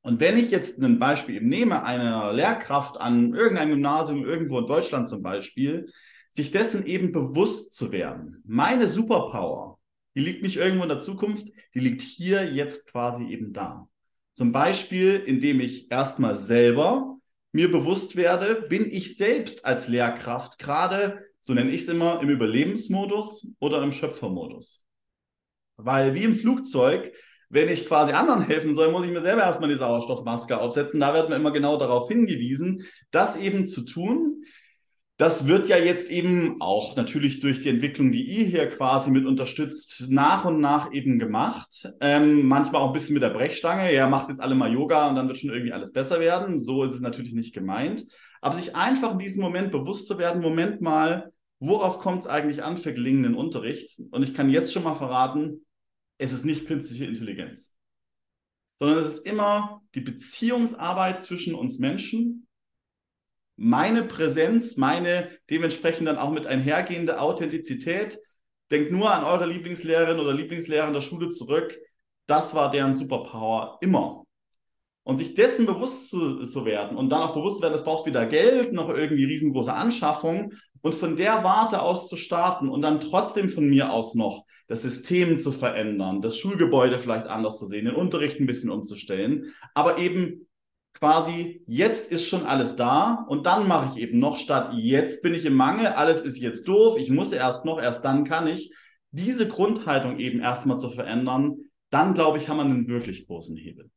[0.02, 4.68] Und wenn ich jetzt ein Beispiel eben nehme, eine Lehrkraft an irgendeinem Gymnasium irgendwo in
[4.68, 5.88] Deutschland zum Beispiel,
[6.30, 8.44] sich dessen eben bewusst zu werden.
[8.46, 9.75] Meine Superpower,
[10.16, 13.88] die liegt nicht irgendwo in der Zukunft, die liegt hier jetzt quasi eben da.
[14.34, 17.18] Zum Beispiel, indem ich erstmal selber
[17.52, 22.30] mir bewusst werde, bin ich selbst als Lehrkraft gerade, so nenne ich es immer, im
[22.30, 24.84] Überlebensmodus oder im Schöpfermodus.
[25.78, 27.14] Weil wie im Flugzeug,
[27.50, 31.00] wenn ich quasi anderen helfen soll, muss ich mir selber erstmal die Sauerstoffmaske aufsetzen.
[31.00, 34.44] Da wird man immer genau darauf hingewiesen, das eben zu tun,
[35.18, 39.26] das wird ja jetzt eben auch natürlich durch die Entwicklung, die ihr hier quasi mit
[39.26, 41.88] unterstützt, nach und nach eben gemacht.
[42.02, 43.94] Ähm, manchmal auch ein bisschen mit der Brechstange.
[43.94, 46.60] Ja, macht jetzt alle mal Yoga und dann wird schon irgendwie alles besser werden.
[46.60, 48.04] So ist es natürlich nicht gemeint.
[48.42, 52.62] Aber sich einfach in diesem Moment bewusst zu werden, Moment mal, worauf kommt es eigentlich
[52.62, 54.02] an für gelingenden Unterricht?
[54.12, 55.66] Und ich kann jetzt schon mal verraten,
[56.18, 57.74] es ist nicht künstliche Intelligenz,
[58.76, 62.45] sondern es ist immer die Beziehungsarbeit zwischen uns Menschen
[63.58, 68.18] meine Präsenz, meine dementsprechend dann auch mit einhergehende Authentizität.
[68.72, 71.78] Denkt nur an eure Lieblingslehrerin oder Lieblingslehrer in der Schule zurück.
[72.26, 74.24] Das war deren Superpower immer.
[75.04, 78.08] Und sich dessen bewusst zu, zu werden und dann auch bewusst zu werden, es braucht
[78.08, 83.00] wieder Geld, noch irgendwie riesengroße Anschaffung und von der Warte aus zu starten und dann
[83.00, 87.86] trotzdem von mir aus noch das System zu verändern, das Schulgebäude vielleicht anders zu sehen,
[87.86, 90.45] den Unterricht ein bisschen umzustellen, aber eben
[90.96, 95.34] quasi jetzt ist schon alles da und dann mache ich eben noch statt jetzt bin
[95.34, 98.74] ich im Mangel, alles ist jetzt doof, ich muss erst noch, erst dann kann ich
[99.12, 101.58] diese Grundhaltung eben erstmal zu verändern,
[101.90, 103.90] dann glaube ich, haben wir einen wirklich großen Hebel.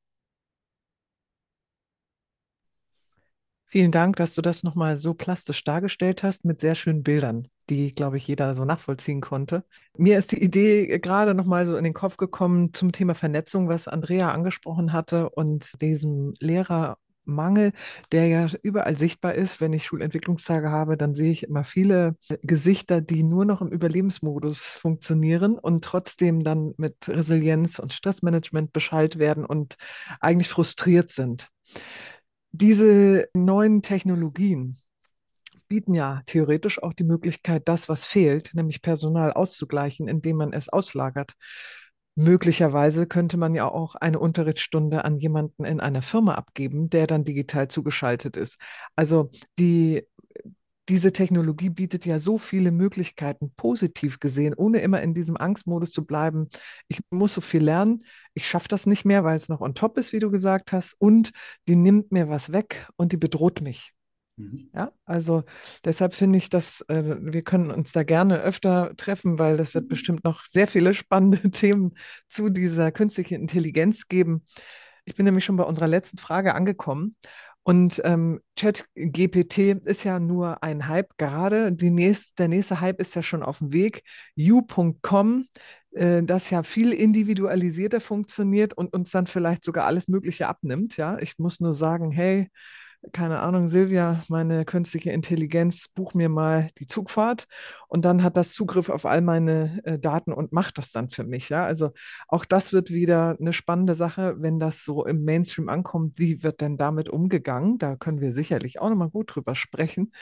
[3.65, 7.95] Vielen Dank, dass du das nochmal so plastisch dargestellt hast mit sehr schönen Bildern, die,
[7.95, 9.65] glaube ich, jeder so nachvollziehen konnte.
[9.97, 13.89] Mir ist die Idee gerade nochmal so in den Kopf gekommen zum Thema Vernetzung, was
[13.89, 17.73] Andrea angesprochen hatte und diesem Lehrermangel,
[18.13, 19.61] der ja überall sichtbar ist.
[19.61, 24.79] Wenn ich Schulentwicklungstage habe, dann sehe ich immer viele Gesichter, die nur noch im Überlebensmodus
[24.81, 29.77] funktionieren und trotzdem dann mit Resilienz und Stressmanagement beschallt werden und
[30.21, 31.49] eigentlich frustriert sind
[32.53, 34.79] diese neuen Technologien
[35.69, 40.69] bieten ja theoretisch auch die Möglichkeit, das, was fehlt, nämlich Personal auszugleichen, indem man es
[40.69, 41.35] auslagert.
[42.15, 47.25] Möglicherweise könnte man ja auch eine Unterrichtsstunde an jemanden in einer Firma abgeben, der dann
[47.25, 48.59] digital zugeschaltet ist.
[48.97, 50.05] Also die
[50.89, 56.07] diese Technologie bietet ja so viele Möglichkeiten, positiv gesehen, ohne immer in diesem Angstmodus zu
[56.07, 56.49] bleiben.
[56.89, 57.99] Ich muss so viel lernen,
[58.35, 60.95] ich schaffe das nicht mehr, weil es noch on top ist, wie du gesagt hast,
[60.99, 61.33] und
[61.69, 63.93] die nimmt mir was weg und die bedroht mich.
[64.39, 64.71] Mhm.
[64.73, 65.43] Ja, also
[65.85, 69.85] deshalb finde ich, dass äh, wir können uns da gerne öfter treffen, weil das wird
[69.85, 69.89] mhm.
[69.89, 71.95] bestimmt noch sehr viele spannende Themen
[72.29, 74.45] zu dieser künstlichen Intelligenz geben.
[75.05, 77.17] Ich bin nämlich schon bei unserer letzten Frage angekommen.
[77.65, 81.71] Und ähm, ChatGPT ist ja nur ein Hype gerade.
[81.71, 84.05] Die nächste, der nächste Hype ist ja schon auf dem Weg.
[84.39, 85.47] U.com,
[85.91, 90.97] äh, das ja viel individualisierter funktioniert und uns dann vielleicht sogar alles Mögliche abnimmt.
[90.97, 92.49] Ja, ich muss nur sagen, hey,
[93.13, 97.47] keine Ahnung, Silvia, meine künstliche Intelligenz, buch mir mal die Zugfahrt
[97.87, 101.25] und dann hat das Zugriff auf all meine äh, Daten und macht das dann für
[101.25, 101.49] mich.
[101.49, 101.91] Ja, also
[102.27, 106.19] auch das wird wieder eine spannende Sache, wenn das so im Mainstream ankommt.
[106.19, 107.79] Wie wird denn damit umgegangen?
[107.79, 110.13] Da können wir sicherlich auch nochmal gut drüber sprechen.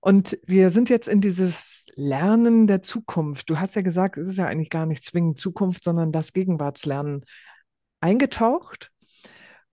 [0.00, 3.50] Und wir sind jetzt in dieses Lernen der Zukunft.
[3.50, 7.24] Du hast ja gesagt, es ist ja eigentlich gar nicht zwingend Zukunft, sondern das Gegenwartslernen
[8.00, 8.92] eingetaucht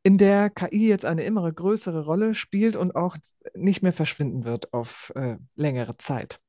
[0.05, 3.17] in der KI jetzt eine immer größere Rolle spielt und auch
[3.55, 6.39] nicht mehr verschwinden wird auf äh, längere Zeit.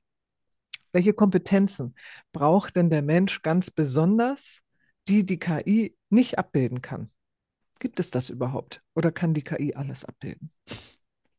[0.93, 1.95] Welche Kompetenzen
[2.33, 4.61] braucht denn der Mensch ganz besonders,
[5.09, 7.11] die die KI nicht abbilden kann?
[7.79, 8.83] Gibt es das überhaupt?
[8.95, 10.53] Oder kann die KI alles abbilden?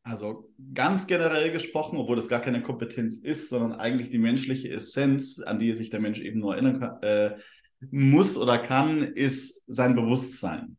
[0.02, 5.40] Also ganz generell gesprochen, obwohl das gar keine Kompetenz ist, sondern eigentlich die menschliche Essenz,
[5.40, 7.38] an die sich der Mensch eben nur erinnern kann, äh,
[7.92, 10.77] muss oder kann, ist sein Bewusstsein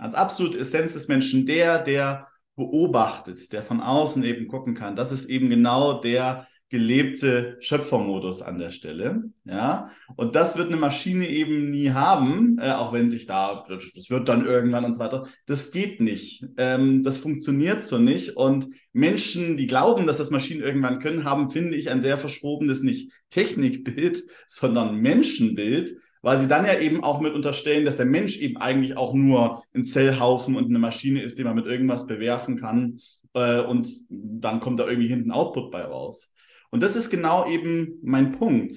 [0.00, 4.96] als absolute Essenz des Menschen der, der beobachtet, der von außen eben gucken kann.
[4.96, 9.24] Das ist eben genau der gelebte Schöpfermodus an der Stelle.
[9.44, 14.08] Ja, und das wird eine Maschine eben nie haben, äh, auch wenn sich da, das
[14.08, 15.26] wird dann irgendwann und so weiter.
[15.46, 16.46] Das geht nicht.
[16.56, 18.36] Ähm, das funktioniert so nicht.
[18.36, 22.82] Und Menschen, die glauben, dass das Maschinen irgendwann können, haben, finde ich, ein sehr verschwobenes,
[22.82, 28.38] nicht Technikbild, sondern Menschenbild, weil sie dann ja eben auch mit unterstellen, dass der Mensch
[28.38, 32.58] eben eigentlich auch nur ein Zellhaufen und eine Maschine ist, die man mit irgendwas bewerfen
[32.58, 32.98] kann
[33.34, 36.34] äh, und dann kommt da irgendwie hinten Output bei raus.
[36.70, 38.74] Und das ist genau eben mein Punkt.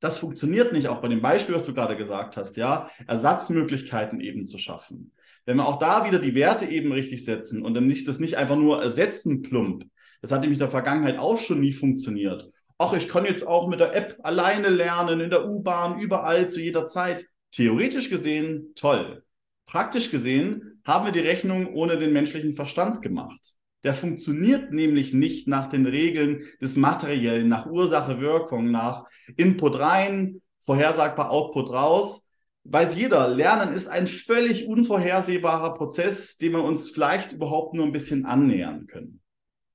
[0.00, 4.46] Das funktioniert nicht, auch bei dem Beispiel, was du gerade gesagt hast, ja, Ersatzmöglichkeiten eben
[4.46, 5.12] zu schaffen.
[5.44, 8.36] Wenn wir auch da wieder die Werte eben richtig setzen und dann nicht das nicht
[8.36, 9.84] einfach nur ersetzen plump,
[10.20, 13.68] das hat nämlich in der Vergangenheit auch schon nie funktioniert ach, ich kann jetzt auch
[13.68, 17.26] mit der App alleine lernen, in der U-Bahn, überall, zu jeder Zeit.
[17.50, 19.24] Theoretisch gesehen, toll.
[19.66, 23.54] Praktisch gesehen haben wir die Rechnung ohne den menschlichen Verstand gemacht.
[23.84, 29.04] Der funktioniert nämlich nicht nach den Regeln des Materiellen, nach Ursache-Wirkung, nach
[29.36, 32.26] Input rein, vorhersagbar Output raus.
[32.64, 37.92] Weiß jeder, Lernen ist ein völlig unvorhersehbarer Prozess, dem wir uns vielleicht überhaupt nur ein
[37.92, 39.20] bisschen annähern können.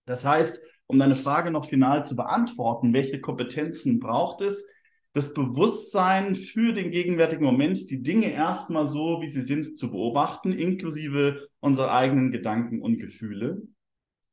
[0.05, 4.67] Das heißt, um deine Frage noch final zu beantworten, welche Kompetenzen braucht es?
[5.13, 10.51] Das Bewusstsein für den gegenwärtigen Moment, die Dinge erstmal so, wie sie sind, zu beobachten,
[10.51, 13.61] inklusive unserer eigenen Gedanken und Gefühle.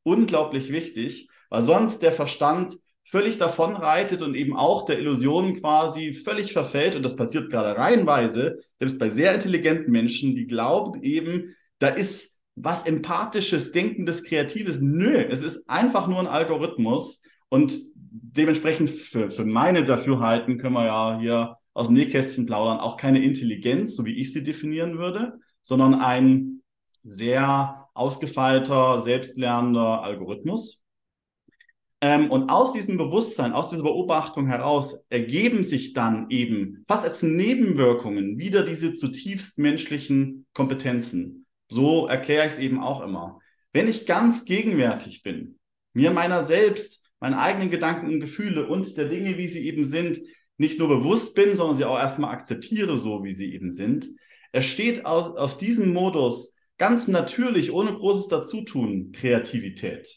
[0.03, 6.13] Unglaublich wichtig, weil sonst der Verstand völlig davon reitet und eben auch der Illusion quasi
[6.15, 6.97] völlig verfällt.
[6.97, 12.40] Und das passiert gerade reihenweise, selbst bei sehr intelligenten Menschen, die glauben eben, da ist
[12.63, 14.81] was empathisches, denkendes, kreatives.
[14.81, 20.87] Nö, es ist einfach nur ein Algorithmus und dementsprechend für, für meine Dafürhalten können wir
[20.87, 25.39] ja hier aus dem Nähkästchen plaudern, auch keine Intelligenz, so wie ich sie definieren würde,
[25.63, 26.63] sondern ein
[27.05, 30.83] sehr ausgefeilter, selbstlernender Algorithmus.
[32.03, 37.23] Ähm, und aus diesem Bewusstsein, aus dieser Beobachtung heraus ergeben sich dann eben fast als
[37.23, 41.47] Nebenwirkungen wieder diese zutiefst menschlichen Kompetenzen.
[41.71, 43.39] So erkläre ich es eben auch immer.
[43.73, 45.59] Wenn ich ganz gegenwärtig bin,
[45.93, 50.21] mir meiner selbst, meinen eigenen Gedanken und Gefühle und der Dinge, wie sie eben sind,
[50.57, 54.09] nicht nur bewusst bin, sondern sie auch erstmal akzeptiere, so wie sie eben sind,
[54.53, 60.17] entsteht aus, aus diesem Modus ganz natürlich, ohne großes Dazutun, Kreativität.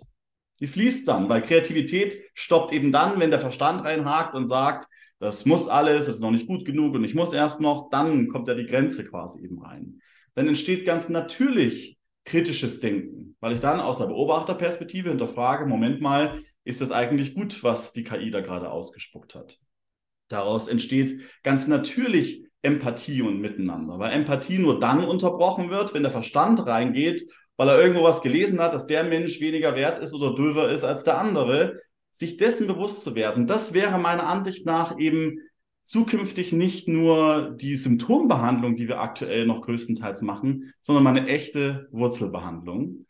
[0.60, 4.88] Die fließt dann, weil Kreativität stoppt eben dann, wenn der Verstand reinhakt und sagt,
[5.20, 8.28] das muss alles, das ist noch nicht gut genug und ich muss erst noch, dann
[8.30, 10.02] kommt ja die Grenze quasi eben rein.
[10.36, 16.42] Dann entsteht ganz natürlich kritisches Denken, weil ich dann aus der Beobachterperspektive hinterfrage, Moment mal,
[16.64, 19.60] ist das eigentlich gut, was die KI da gerade ausgespuckt hat?
[20.30, 26.12] Daraus entsteht ganz natürlich Empathie und Miteinander, weil Empathie nur dann unterbrochen wird, wenn der
[26.12, 27.22] Verstand reingeht,
[27.58, 30.86] weil er irgendwo was gelesen hat, dass der Mensch weniger wert ist oder döver ist
[30.86, 33.48] als der andere, sich dessen bewusst zu werden.
[33.48, 35.40] Das wäre meiner Ansicht nach eben
[35.84, 43.06] zukünftig nicht nur die Symptombehandlung, die wir aktuell noch größtenteils machen, sondern eine echte Wurzelbehandlung.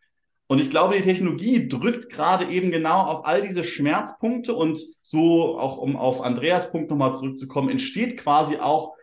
[0.47, 5.57] Und ich glaube, die Technologie drückt gerade eben genau auf all diese Schmerzpunkte und so
[5.57, 8.93] auch um auf Andreas Punkt nochmal zurückzukommen, entsteht quasi auch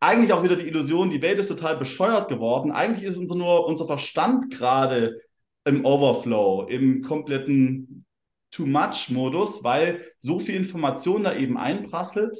[0.00, 2.70] eigentlich auch wieder die Illusion, die Welt ist total bescheuert geworden.
[2.70, 5.20] Eigentlich ist unser nur unser Verstand gerade
[5.64, 8.04] im Overflow, im kompletten
[8.50, 12.38] Too Much Modus, weil so viel Information da eben einprasselt.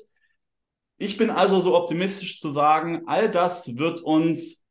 [0.98, 4.64] Ich bin also so optimistisch zu sagen, all das wird uns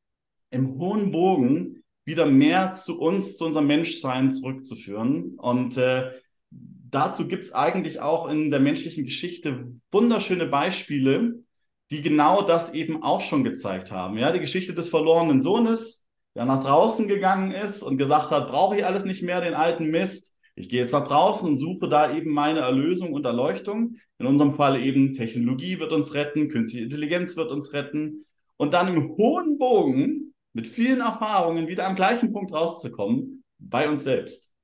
[0.49, 5.35] im hohen Bogen wieder mehr zu uns, zu unserem Menschsein zurückzuführen.
[5.37, 6.11] Und äh,
[6.49, 11.43] dazu gibt es eigentlich auch in der menschlichen Geschichte wunderschöne Beispiele,
[11.91, 14.17] die genau das eben auch schon gezeigt haben.
[14.17, 18.77] Ja, die Geschichte des verlorenen Sohnes, der nach draußen gegangen ist und gesagt hat, brauche
[18.77, 20.36] ich alles nicht mehr, den alten Mist.
[20.57, 23.97] Ich gehe jetzt nach draußen und suche da eben meine Erlösung und Erleuchtung.
[24.17, 28.25] In unserem Fall eben Technologie wird uns retten, künstliche Intelligenz wird uns retten.
[28.57, 34.01] Und dann im hohen Bogen mit vielen Erfahrungen wieder am gleichen Punkt rauszukommen, bei uns
[34.01, 34.55] selbst.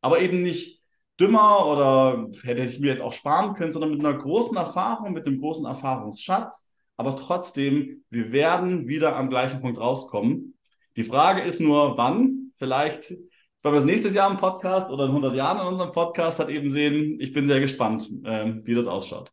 [0.00, 0.80] Aber eben nicht
[1.18, 5.26] dümmer oder hätte ich mir jetzt auch sparen können, sondern mit einer großen Erfahrung, mit
[5.26, 6.72] einem großen Erfahrungsschatz.
[6.96, 10.56] Aber trotzdem, wir werden wieder am gleichen Punkt rauskommen.
[10.94, 12.52] Die Frage ist nur, wann?
[12.58, 13.12] Vielleicht,
[13.62, 16.48] wenn wir es nächstes Jahr im Podcast oder in 100 Jahren in unserem Podcast hat
[16.48, 17.18] eben sehen.
[17.20, 19.32] Ich bin sehr gespannt, äh, wie das ausschaut.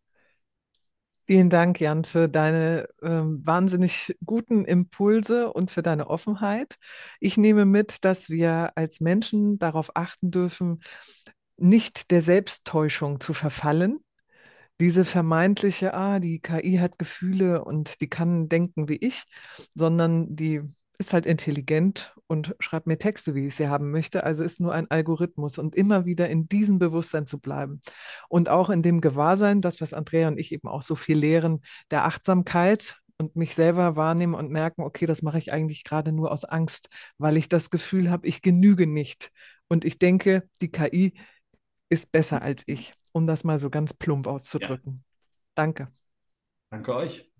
[1.26, 6.78] Vielen Dank, Jan, für deine ähm, wahnsinnig guten Impulse und für deine Offenheit.
[7.20, 10.82] Ich nehme mit, dass wir als Menschen darauf achten dürfen,
[11.58, 14.00] nicht der Selbsttäuschung zu verfallen.
[14.80, 19.26] Diese vermeintliche, ah, die KI hat Gefühle und die kann denken wie ich,
[19.76, 20.62] sondern die
[21.00, 24.26] ist halt intelligent und schreibt mir Texte, wie ich sie haben möchte.
[24.26, 27.82] Also ist nur ein Algorithmus und immer wieder in diesem Bewusstsein zu bleiben.
[28.28, 31.62] Und auch in dem Gewahrsein, das, was Andrea und ich eben auch so viel lehren,
[31.90, 36.32] der Achtsamkeit und mich selber wahrnehmen und merken, okay, das mache ich eigentlich gerade nur
[36.32, 39.32] aus Angst, weil ich das Gefühl habe, ich genüge nicht.
[39.70, 41.14] Und ich denke, die KI
[41.88, 44.94] ist besser als ich, um das mal so ganz plump auszudrücken.
[44.94, 45.04] Ja.
[45.56, 45.92] Danke.
[46.72, 47.32] Danke euch.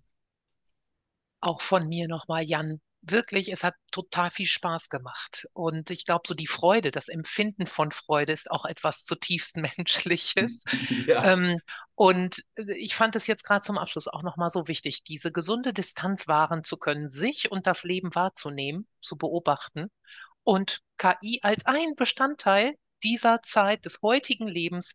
[1.42, 5.46] Auch von mir nochmal, Jan wirklich, es hat total viel Spaß gemacht.
[5.52, 10.64] Und ich glaube, so die Freude, das Empfinden von Freude ist auch etwas zutiefst Menschliches.
[11.06, 11.32] Ja.
[11.32, 11.58] Ähm,
[11.94, 15.72] und äh, ich fand es jetzt gerade zum Abschluss auch nochmal so wichtig, diese gesunde
[15.72, 19.90] Distanz wahren zu können, sich und das Leben wahrzunehmen, zu beobachten
[20.44, 24.94] und KI als ein Bestandteil dieser Zeit des heutigen Lebens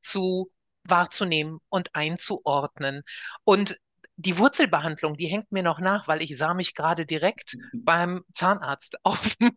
[0.00, 0.50] zu
[0.84, 3.02] wahrzunehmen und einzuordnen.
[3.44, 3.78] Und
[4.16, 7.84] die Wurzelbehandlung, die hängt mir noch nach, weil ich sah mich gerade direkt mhm.
[7.84, 9.56] beim Zahnarzt auf, mhm.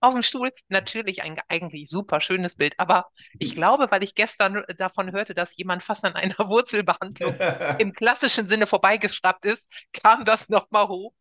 [0.00, 0.52] auf dem Stuhl.
[0.68, 3.06] Natürlich ein eigentlich super schönes Bild, aber
[3.38, 7.36] ich glaube, weil ich gestern davon hörte, dass jemand fast an einer Wurzelbehandlung
[7.78, 11.12] im klassischen Sinne vorbeigeschraubt ist, kam das nochmal hoch.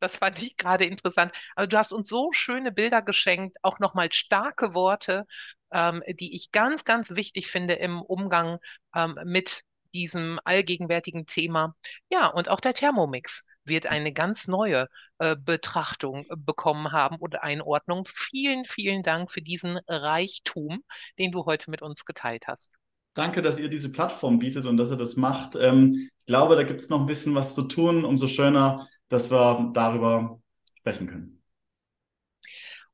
[0.00, 1.32] Das fand ich gerade interessant.
[1.56, 5.26] Aber du hast uns so schöne Bilder geschenkt, auch nochmal starke Worte,
[5.72, 8.58] ähm, die ich ganz, ganz wichtig finde im Umgang
[8.94, 11.74] ähm, mit diesem allgegenwärtigen Thema.
[12.10, 14.88] Ja, und auch der Thermomix wird eine ganz neue
[15.18, 18.06] äh, Betrachtung bekommen haben oder Einordnung.
[18.06, 20.82] Vielen, vielen Dank für diesen Reichtum,
[21.18, 22.72] den du heute mit uns geteilt hast.
[23.14, 25.56] Danke, dass ihr diese Plattform bietet und dass ihr das macht.
[25.56, 28.04] Ähm, ich glaube, da gibt es noch ein bisschen was zu tun.
[28.04, 30.40] Umso schöner, dass wir darüber
[30.78, 31.42] sprechen können.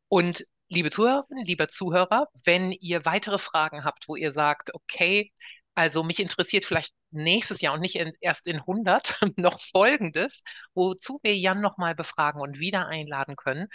[0.09, 5.33] Und liebe Zuhörerinnen, lieber Zuhörer, wenn ihr weitere Fragen habt, wo ihr sagt, okay,
[5.75, 10.43] also mich interessiert vielleicht nächstes Jahr und nicht in, erst in 100 noch Folgendes,
[10.75, 13.69] wozu wir Jan nochmal befragen und wieder einladen können.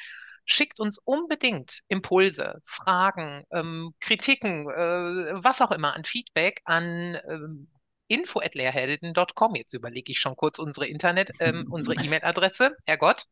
[0.46, 7.68] Schickt uns unbedingt Impulse, Fragen, ähm, Kritiken, äh, was auch immer an Feedback an ähm,
[8.10, 9.56] info.lehrhelden.com.
[9.56, 13.26] Jetzt überlege ich schon kurz unsere Internet, ähm, unsere E-Mail-Adresse, Herrgott.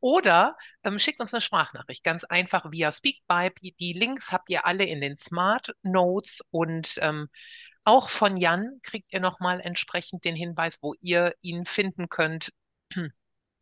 [0.00, 3.60] Oder ähm, schickt uns eine Sprachnachricht, ganz einfach via Speakpipe.
[3.78, 7.28] Die Links habt ihr alle in den Smart Notes und ähm,
[7.86, 12.50] auch von Jan kriegt ihr nochmal entsprechend den Hinweis, wo ihr ihn finden könnt.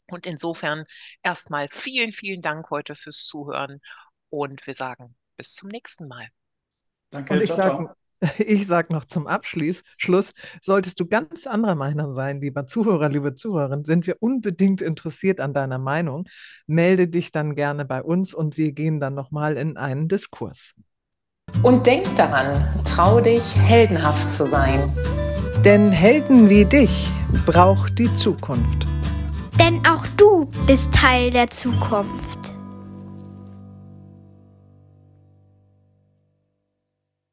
[0.06, 0.84] Und insofern
[1.22, 3.80] erstmal vielen, vielen Dank heute fürs Zuhören
[4.30, 6.28] und wir sagen bis zum nächsten Mal.
[7.10, 7.34] Danke.
[7.34, 7.94] Und ich sage
[8.38, 13.34] ich sag noch zum Abschluss, Schluss, solltest du ganz anderer Meinung sein, lieber Zuhörer, liebe
[13.34, 16.28] Zuhörerin, sind wir unbedingt interessiert an deiner Meinung.
[16.66, 20.74] Melde dich dann gerne bei uns und wir gehen dann nochmal in einen Diskurs.
[21.62, 24.92] Und denk daran, trau dich, heldenhaft zu sein.
[25.64, 27.08] Denn Helden wie dich
[27.46, 28.86] braucht die Zukunft.
[29.58, 32.53] Denn auch du bist Teil der Zukunft.